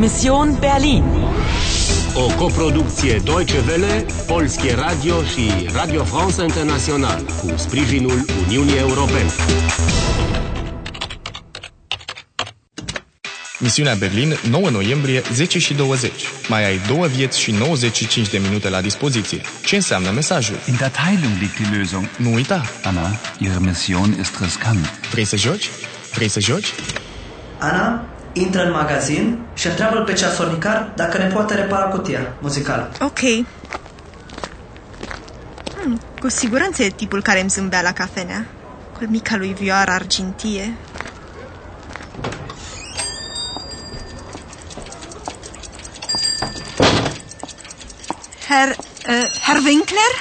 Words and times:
Mission 0.00 0.56
Berlin. 0.60 1.04
O 2.14 2.34
coproducție 2.34 3.20
Deutsche 3.24 3.58
Welle, 3.68 4.06
Polskie 4.26 4.74
Radio 4.74 5.22
și 5.22 5.68
Radio 5.72 6.04
France 6.04 6.42
International 6.42 7.22
cu 7.22 7.52
sprijinul 7.56 8.24
Uniunii 8.46 8.78
Europene. 8.78 9.30
Misiunea 13.58 13.94
Berlin, 13.94 14.38
9 14.50 14.70
noiembrie, 14.70 15.22
10 15.32 15.58
și 15.58 15.74
20. 15.74 16.12
Mai 16.48 16.64
ai 16.64 16.80
două 16.86 17.06
vieți 17.06 17.40
și 17.40 17.50
95 17.50 18.28
de 18.28 18.38
minute 18.38 18.68
la 18.68 18.80
dispoziție. 18.80 19.40
Ce 19.64 19.74
înseamnă 19.74 20.10
mesajul? 20.10 20.56
In 20.68 20.74
der 20.78 20.90
Teilung 20.90 21.38
liegt 21.38 21.56
die 21.56 21.78
Lösung. 21.78 22.08
Nu 22.16 22.34
uita! 22.34 22.62
Anna, 22.84 23.10
Ihre 23.38 23.58
Mission 23.60 24.16
ist 24.20 24.40
riskant. 24.42 24.90
Vrei 25.10 25.24
să 25.24 25.36
joci? 25.36 25.68
Vrei 26.14 26.28
să 26.28 26.40
joci? 26.40 26.66
Ana 27.58 28.04
intră 28.32 28.64
în 28.64 28.70
magazin 28.70 29.38
și 29.54 29.66
întreabă 29.66 29.98
pe 30.00 30.12
ceasornicar 30.12 30.92
dacă 30.96 31.18
ne 31.18 31.26
poate 31.26 31.54
repara 31.54 31.84
cutia 31.84 32.32
muzicală. 32.40 32.90
Ok. 33.00 33.18
Hmm, 35.76 36.00
cu 36.20 36.28
siguranță 36.28 36.82
e 36.82 36.88
tipul 36.88 37.22
care 37.22 37.40
îmi 37.40 37.50
zâmbea 37.50 37.82
la 37.82 37.92
cafenea. 37.92 38.46
Cu 38.98 39.04
mica 39.08 39.36
lui 39.36 39.54
vioară 39.58 39.90
argintie. 39.90 40.74
Herr, 48.48 48.70
äh, 49.04 49.26
Herr 49.46 49.60
Winkler? 49.64 50.12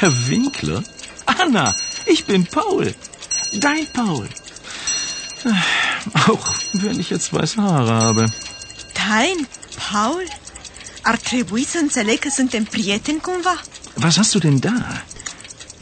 Herr 0.00 0.12
Winkler? 0.28 0.82
Anna, 1.26 1.74
ich 2.06 2.24
bin 2.24 2.44
Paul. 2.44 2.94
Dein 3.52 3.86
Paul. 3.92 4.28
Auch 6.28 6.46
wenn 6.72 6.98
ich 7.00 7.10
jetzt 7.10 7.32
weiße 7.32 7.62
Haare 7.62 7.92
habe. 7.92 8.24
Dein 8.94 9.46
Paul? 9.90 10.24
Ar 11.02 11.16
trebui 11.16 11.64
să 11.64 11.78
înțeleg 11.78 12.18
că 12.18 12.28
suntem 12.34 12.64
prieteni 12.64 13.20
cumva? 13.20 13.60
Was 14.02 14.16
hast 14.16 14.32
du 14.32 14.38
denn 14.38 14.58
da? 14.58 15.02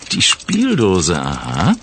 Die 0.09 0.21
Spieldose, 0.21 1.15
aha. 1.15 1.77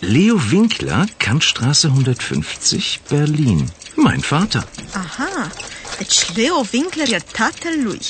Leo 0.00 0.40
Winkler, 0.52 1.04
Kantstraße 1.16 1.86
150, 1.86 3.00
Berlin. 3.08 3.68
Mein 3.94 4.20
Vater. 4.20 4.66
Aha, 4.92 5.50
deci 5.98 6.34
Leo 6.34 6.64
Winkler 6.72 7.12
e 7.12 7.18
tatălui. 7.32 8.00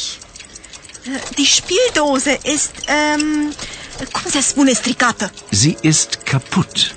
Äh, 1.05 1.35
Die 1.37 1.47
Spieldose 1.47 2.39
ist, 2.45 2.71
ähm, 2.87 3.53
cum 4.13 4.31
se 4.31 4.41
spune 4.41 4.73
stricată? 4.73 5.33
Sie 5.51 5.77
ist 5.81 6.19
kaputt. 6.25 6.95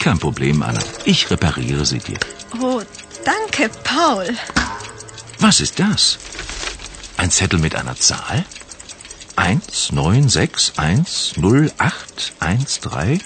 Kein 0.00 0.18
Problem, 0.18 0.62
Anna. 0.62 0.80
Ich 1.04 1.30
repariere 1.30 1.84
sie 1.84 1.98
dir. 1.98 2.18
Oh, 2.58 2.80
danke, 3.24 3.68
Paul. 3.84 4.34
Was 5.38 5.60
ist 5.60 5.78
das? 5.78 6.18
Ein 7.18 7.30
Zettel 7.30 7.58
mit 7.58 7.74
einer 7.74 7.94
Zahl? 7.96 8.46
1, 9.36 9.92
9, 9.92 10.28
6, 10.28 10.72
1, 10.76 11.32
0, 11.36 11.70
8, 11.76 12.32
1, 12.40 12.80
3. 12.80 13.18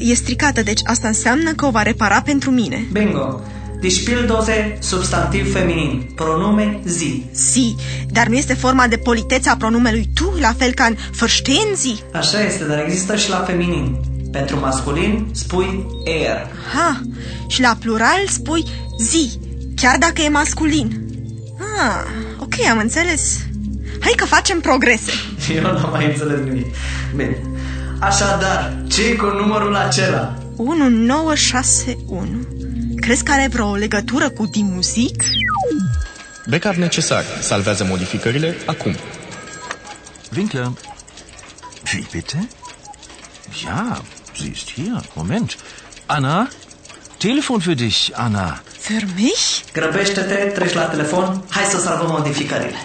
E 0.00 0.14
stricată, 0.14 0.62
deci 0.62 0.80
asta 0.84 1.08
înseamnă 1.08 1.52
că 1.52 1.66
o 1.66 1.70
va 1.70 1.82
repara 1.82 2.22
pentru 2.22 2.50
mine. 2.50 2.86
Bingo. 2.92 3.40
Die 3.80 3.90
Spieldose, 3.90 4.78
substantiv 4.80 5.52
feminin. 5.52 6.12
Pronume 6.14 6.80
sie. 6.84 7.22
Sie, 7.32 7.74
dar 8.10 8.26
nu 8.26 8.36
este 8.36 8.54
forma 8.54 8.86
de 8.86 8.96
politețe 8.96 9.48
a 9.48 9.56
pronumelui 9.56 10.08
tu, 10.14 10.34
la 10.40 10.54
fel 10.58 10.72
ca 10.74 10.84
în 10.84 10.96
verstehen 11.18 11.74
Sie? 11.74 11.94
Așa 12.12 12.44
este, 12.44 12.64
dar 12.64 12.84
există 12.86 13.16
și 13.16 13.30
la 13.30 13.36
feminin. 13.46 13.96
Pentru 14.32 14.58
masculin 14.60 15.28
spui 15.32 15.86
er. 16.04 16.46
Ha, 16.74 17.00
și 17.46 17.60
la 17.60 17.76
plural 17.80 18.26
spui 18.28 18.64
zi, 18.98 19.38
chiar 19.76 19.98
dacă 19.98 20.22
e 20.22 20.28
masculin. 20.28 21.00
Ah, 21.78 22.04
ok, 22.38 22.54
am 22.70 22.78
înțeles. 22.78 23.38
Hai 24.00 24.12
că 24.16 24.24
facem 24.24 24.60
progrese. 24.60 25.12
Eu 25.56 25.62
n-am 25.62 25.88
mai 25.92 26.06
înțeles 26.06 26.38
nimic. 26.44 26.66
Bine. 27.16 27.36
Așadar, 28.00 28.82
ce 28.88 29.16
cu 29.16 29.24
numărul 29.26 29.76
acela? 29.76 30.38
1961. 30.56 32.26
Crezi 33.00 33.22
că 33.24 33.32
are 33.32 33.48
vreo 33.52 33.74
legătură 33.74 34.30
cu 34.30 34.46
Die 34.46 34.64
Musik? 34.64 35.24
Backup 36.48 36.74
necesar. 36.74 37.24
Salvează 37.40 37.84
modificările 37.84 38.56
acum. 38.66 38.94
Winkler. 40.36 40.70
Wie 41.94 42.06
bitte? 42.12 42.48
Ja, 43.62 44.02
sie 44.42 44.52
ist 44.58 44.68
hier. 44.76 45.00
Moment. 45.14 45.56
Anna? 46.06 46.48
Telefon 47.18 47.60
für 47.60 47.76
dich, 47.76 47.98
Anna. 48.16 48.60
Für 48.88 49.02
mich? 49.16 49.64
Grăbește-te, 49.72 50.34
treci 50.34 50.74
la 50.74 50.84
telefon, 50.84 51.42
hai 51.48 51.64
să 51.64 51.78
salvăm 51.80 52.10
modificările. 52.10 52.76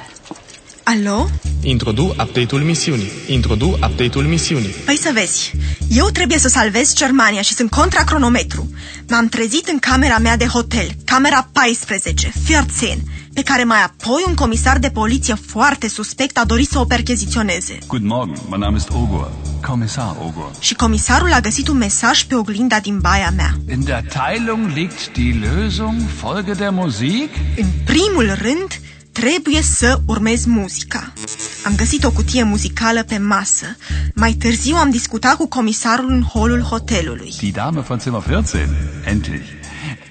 Alo? 0.84 1.30
Introdu 1.62 2.04
update-ul 2.04 2.62
misiunii. 2.62 3.12
Introdu 3.28 3.68
update-ul 3.68 4.24
misiunii. 4.24 4.70
Păi 4.86 4.98
să 4.98 5.10
vezi, 5.14 5.52
eu 5.90 6.10
trebuie 6.10 6.38
să 6.38 6.48
salvez 6.48 6.94
Germania 6.96 7.42
și 7.42 7.54
sunt 7.54 7.70
contra 7.70 8.04
cronometru. 8.04 8.70
M-am 9.10 9.28
trezit 9.28 9.68
în 9.68 9.80
camera 9.80 10.18
mea 10.18 10.38
de 10.38 10.46
hotel, 10.46 10.88
camera 11.06 11.50
14, 11.52 12.32
14, 12.48 13.04
pe 13.38 13.44
care 13.44 13.64
mai 13.64 13.84
apoi 13.84 14.24
un 14.28 14.34
comisar 14.34 14.80
de 14.80 14.90
poliție 14.90 15.34
foarte 15.34 15.88
suspect 15.88 16.38
a 16.38 16.46
dorit 16.46 16.70
să 16.70 16.80
o 16.80 16.86
percheziționeze. 16.86 17.78
Guten 17.88 18.08
Morgen, 18.08 18.36
mein 18.50 18.60
Name 18.60 18.78
ist 18.78 18.90
Ogor, 18.90 19.32
Kommissar 19.68 20.16
Ogor. 20.26 20.52
Și 20.60 20.74
comisarul 20.74 21.34
a 21.34 21.40
găsit 21.40 21.68
un 21.68 21.78
mesaj 21.78 22.24
pe 22.24 22.36
oglinda 22.36 22.80
din 22.80 23.00
baia 23.00 23.34
mea. 23.36 23.52
In 23.72 23.84
der 23.84 24.04
Teilung 24.04 24.72
liegt 24.74 25.14
die 25.14 25.40
Lösung, 25.46 26.02
Folge 26.16 26.52
der 26.52 26.70
Musik? 26.70 27.30
În 27.58 27.66
primul 27.86 28.38
rând, 28.42 28.80
trebuie 29.12 29.62
să 29.62 30.00
urmez 30.06 30.46
muzica. 30.46 31.14
Am 31.66 31.76
găsit 31.76 32.04
o 32.04 32.12
cutie 32.12 32.44
muzicală 32.44 33.04
pe 33.04 33.18
masă. 33.18 33.66
Mai 34.16 34.32
târziu 34.32 34.76
am 34.76 34.90
discutat 34.90 35.36
cu 35.36 35.48
comisarul 35.48 36.12
în 36.12 36.22
holul 36.22 36.62
hotelului. 36.62 37.34
Die 37.38 37.52
Dame 37.52 37.80
von 37.80 38.00
Zimmer 38.00 38.22
14. 38.22 38.70
Endlich. 39.06 39.46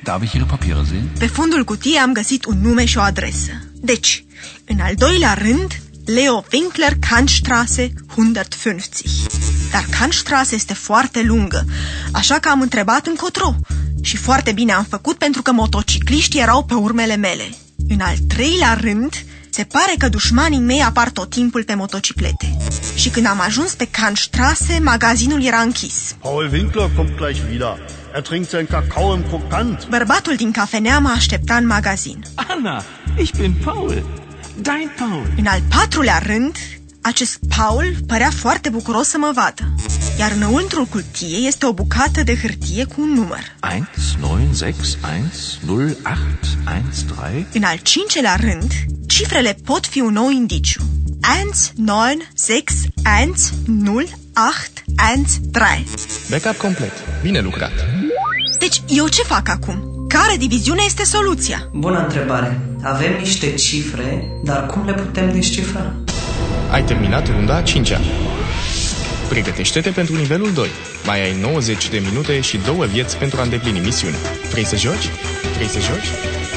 Darf 0.03 0.23
ich 0.23 0.35
Ihre 0.35 0.47
Papiere 0.47 0.85
sehen? 0.89 1.09
Pe 1.19 1.27
fundul 1.27 1.65
cutiei 1.65 1.99
am 1.99 2.13
găsit 2.13 2.45
un 2.45 2.61
nume 2.61 2.85
și 2.85 2.99
o 2.99 3.01
adresă. 3.01 3.51
Deci, 3.75 4.25
în 4.65 4.81
al 4.81 4.95
doilea 4.95 5.35
rând, 5.35 5.81
Leo 6.07 6.45
Winkler, 6.53 6.93
Kantstraße 6.99 7.93
150. 8.17 9.11
Dar 9.71 9.87
Kantstraße 9.91 10.55
este 10.55 10.75
foarte 10.75 11.23
lungă, 11.23 11.65
așa 12.13 12.39
că 12.39 12.49
am 12.49 12.61
întrebat 12.61 13.07
încotro. 13.07 13.55
Și 14.03 14.17
foarte 14.17 14.53
bine 14.53 14.73
am 14.73 14.85
făcut 14.85 15.17
pentru 15.19 15.43
că 15.43 15.53
motocicliștii 15.53 16.41
erau 16.41 16.65
pe 16.65 16.75
urmele 16.75 17.17
mele. 17.17 17.55
În 17.89 18.01
al 18.01 18.17
treilea 18.29 18.75
rând, 18.75 19.25
se 19.57 19.65
pare 19.65 19.95
că 19.99 20.09
dușmanii 20.09 20.59
mei 20.59 20.83
apar 20.83 21.11
tot 21.11 21.31
timpul 21.31 21.65
pe 21.65 21.75
motociclete. 21.75 22.57
Și 22.95 23.09
când 23.09 23.27
am 23.27 23.41
ajuns 23.41 23.75
pe 23.75 23.89
Kantstraße, 23.89 24.79
magazinul 24.83 25.43
era 25.45 25.61
închis. 25.61 26.15
Paul 26.21 26.49
Winkler 26.53 26.91
kommt 26.97 27.17
gleich 27.17 27.41
wieder. 27.51 27.79
Er 28.15 28.23
trinkt 28.23 28.49
seinen 28.49 28.67
Kakao 28.67 29.15
im 29.15 29.23
Krokant. 29.23 29.89
Bărbatul 29.89 30.37
din 30.37 30.51
cafenea 30.51 30.99
mă 30.99 31.09
aștepta 31.09 31.55
în 31.57 31.67
magazin. 31.67 32.23
Anna, 32.35 32.83
ich 33.19 33.31
bin 33.37 33.55
Paul. 33.65 34.07
Dein 34.57 34.91
Paul. 34.99 35.27
În 35.37 35.47
al 35.47 35.61
patrulea 35.69 36.19
rând, 36.19 36.57
acest 37.01 37.39
Paul 37.57 37.95
părea 38.07 38.31
foarte 38.31 38.69
bucuros 38.69 39.09
să 39.09 39.19
mă 39.19 39.31
vadă. 39.35 39.75
Iar 40.19 40.33
înăuntrul 40.33 40.85
cutiei 40.85 41.47
este 41.47 41.67
o 41.67 41.73
bucată 41.73 42.23
de 42.23 42.37
hârtie 42.37 42.85
cu 42.85 43.01
un 43.01 43.13
număr. 43.13 43.41
1, 44.21 44.29
9, 44.29 44.39
6, 44.55 44.73
1, 45.67 45.77
0, 45.77 45.89
8, 45.89 45.97
1, 47.09 47.17
3. 47.31 47.47
În 47.53 47.63
al 47.63 47.77
cincelea 47.83 48.37
rând, 48.41 48.73
cifrele 49.07 49.57
pot 49.65 49.87
fi 49.87 50.01
un 50.01 50.13
nou 50.13 50.31
indiciu. 50.31 50.83
1, 51.77 51.87
9, 51.87 52.07
6, 52.47 52.63
1, 53.25 53.35
0, 53.85 53.99
8, 53.99 54.85
1, 55.17 55.25
3. 55.53 55.87
Backup 56.31 56.57
complet. 56.57 56.93
Bine 57.23 57.41
lucrat. 57.41 57.73
Deci, 58.59 58.83
eu 58.89 59.09
ce 59.09 59.23
fac 59.23 59.49
acum? 59.49 60.07
Care 60.09 60.37
diviziune 60.37 60.83
este 60.87 61.05
soluția? 61.05 61.69
Bună 61.73 61.99
întrebare. 62.03 62.61
Avem 62.83 63.17
niște 63.19 63.55
cifre, 63.55 64.29
dar 64.45 64.67
cum 64.67 64.85
le 64.87 64.93
putem 64.93 65.33
descifra? 65.33 65.93
Ai 66.71 66.85
terminat 66.85 67.29
runda 67.31 67.57
a 67.57 67.63
cincea. 67.63 68.01
Pregătește-te 69.29 69.91
pentru 69.91 70.17
nivelul 70.17 70.53
2. 70.53 70.69
Mai 71.05 71.21
ai 71.21 71.41
90 71.41 71.89
de 71.89 71.99
minute 71.99 72.41
și 72.41 72.57
două 72.57 72.85
vieți 72.85 73.17
pentru 73.17 73.41
a 73.41 73.43
îndeplini 73.43 73.79
misiunea. 73.79 74.19
Vrei 74.51 74.65
să 74.65 74.77
joci? 74.77 75.11
Vrei 75.55 75.69
să 75.69 75.81
joci? 75.81 76.09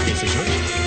Vrei 0.04 0.13
să 0.16 0.25
joci? 0.25 0.79